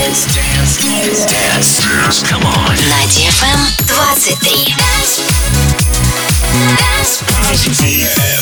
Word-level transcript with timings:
Dance. 0.00 0.24
Dance. 0.34 0.80
Dance. 0.80 1.84
Dance. 1.84 2.22
Come 2.24 2.40
on. 2.46 2.72
На 2.88 3.04
DFM 3.12 3.60
23. 3.84 4.72
Dance. 4.80 5.20
Dance. 7.28 7.68
DFM. 7.68 8.40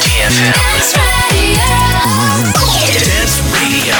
DFM. 0.00 0.56
Dance 0.56 0.96
Radio. 2.72 2.96
Dance 3.04 3.36
Radio. 3.52 3.96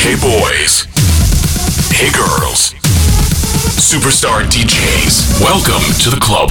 Hey 0.00 0.16
boys. 0.16 0.88
Hey 1.92 2.08
girls. 2.10 2.72
Superstar 3.76 4.48
DJs. 4.48 5.42
Welcome 5.42 5.84
to 6.00 6.08
the 6.08 6.18
club. 6.18 6.50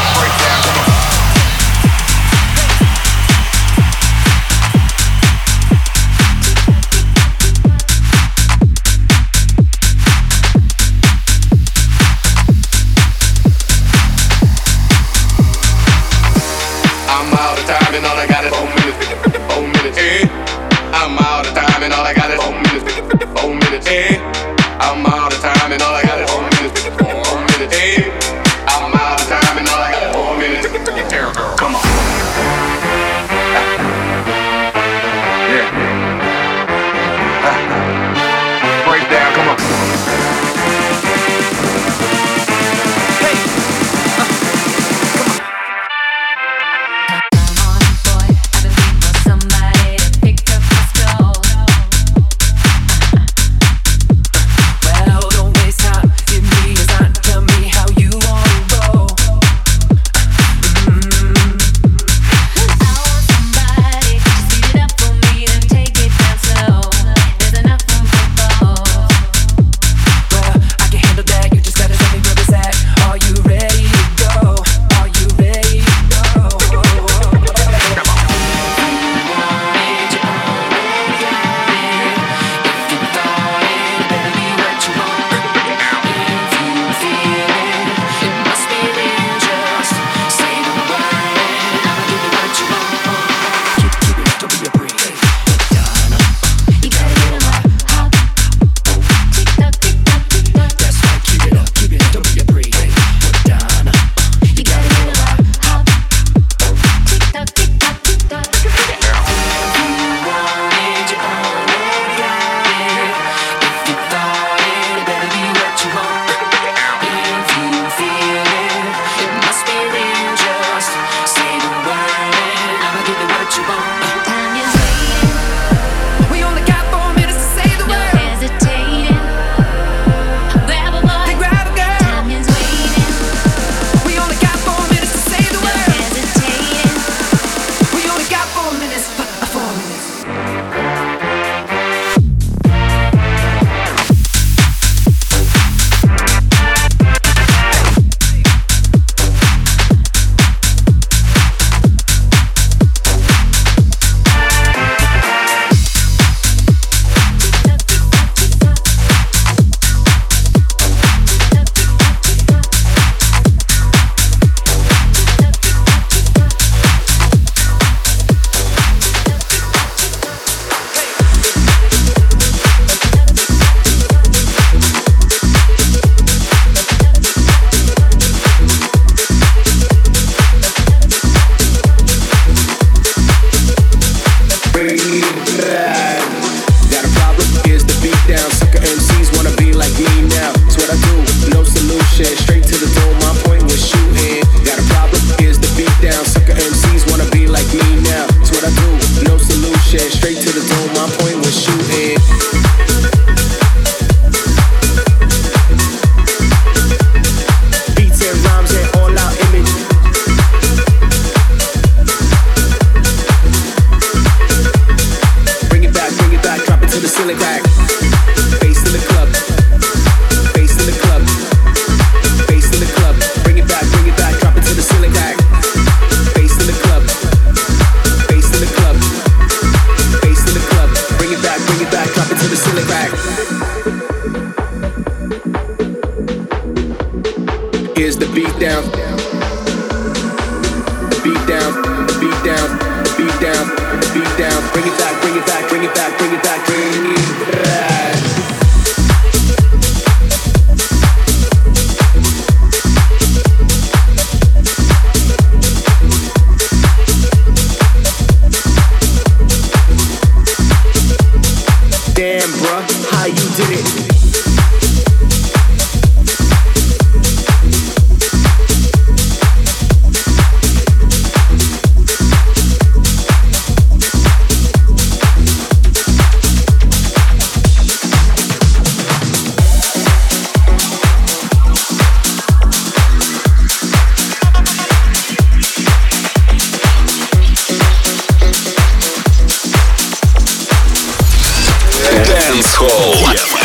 Dance 292.61 292.75
Hall. 292.75 293.60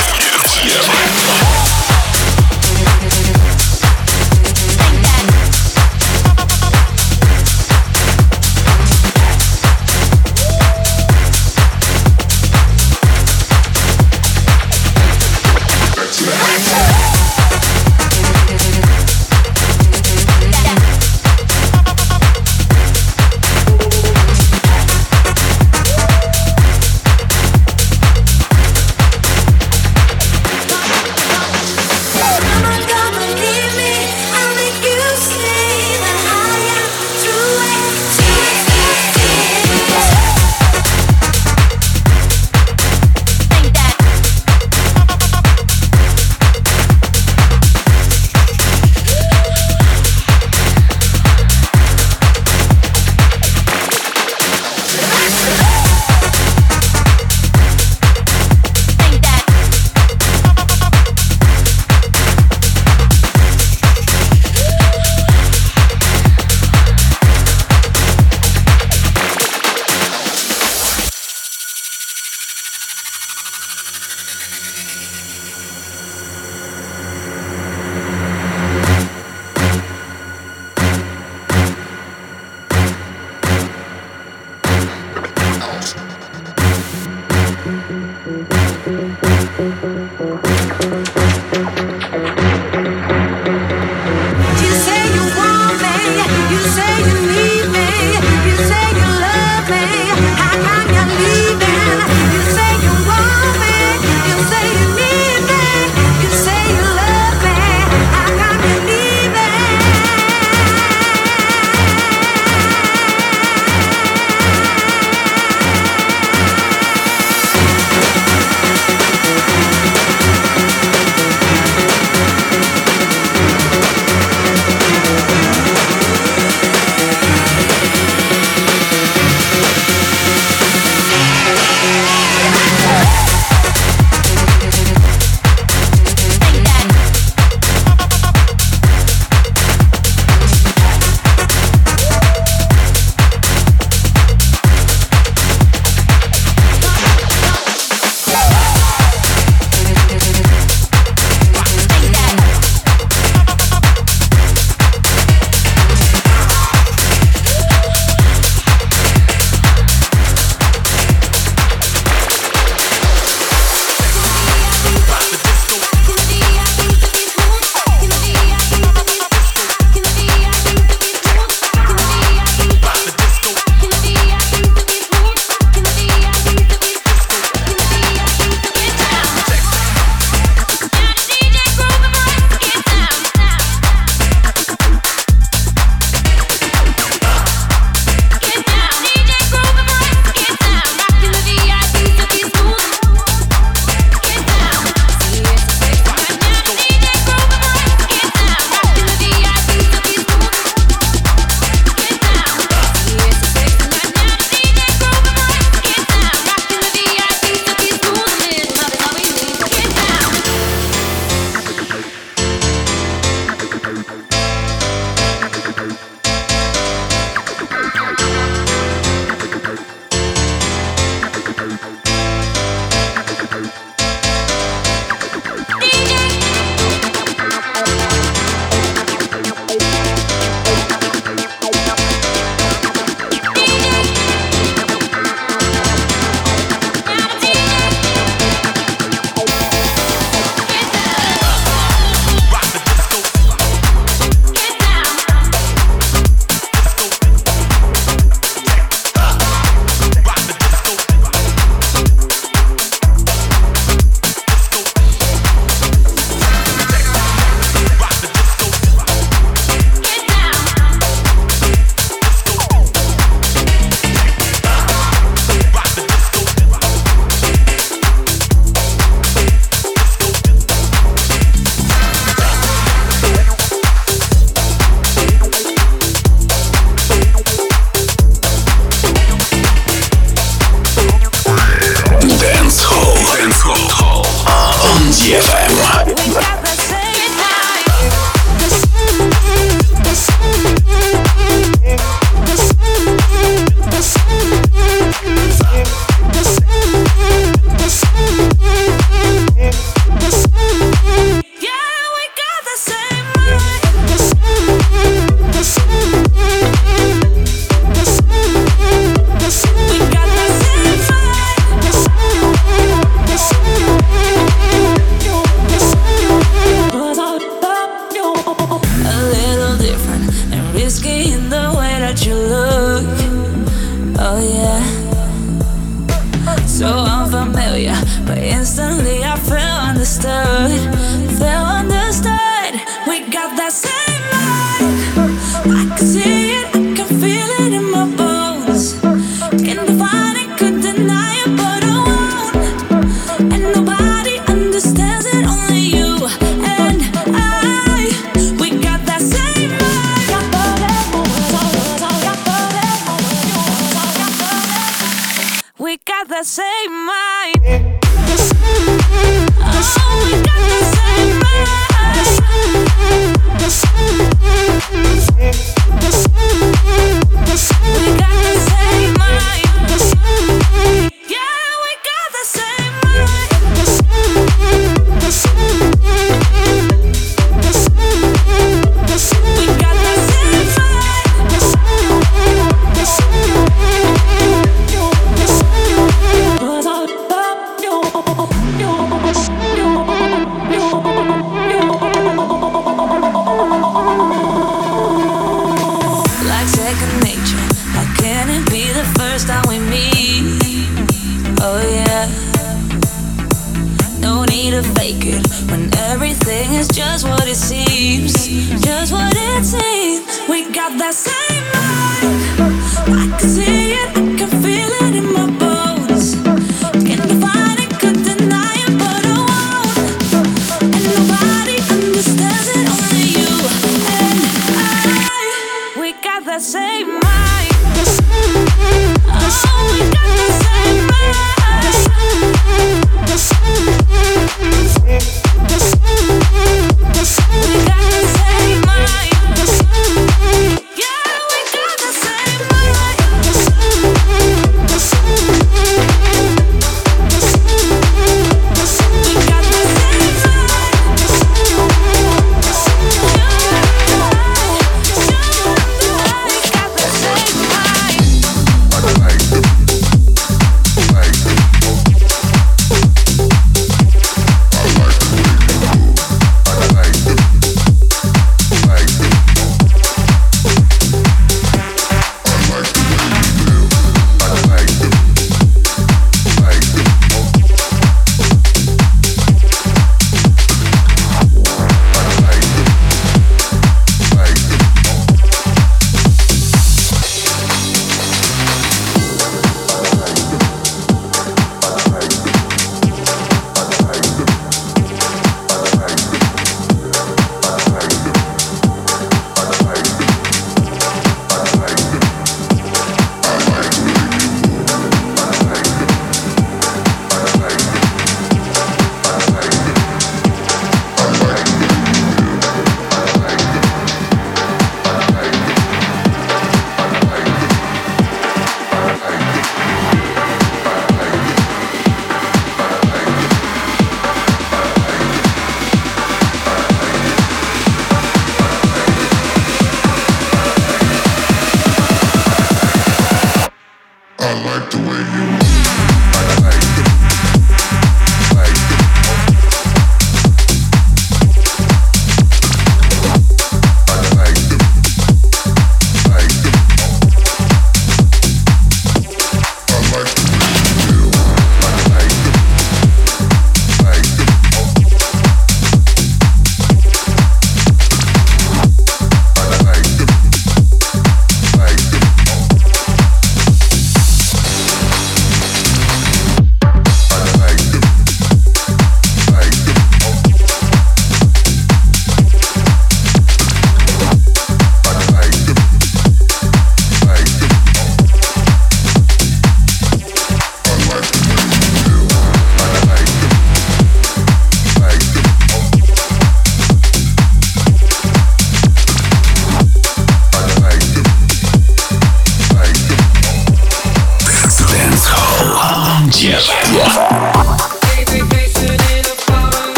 Like 335.66 336.35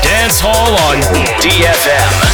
Dance 0.00 0.40
Hall 0.40 0.72
on 0.88 1.02
DFM. 1.42 2.31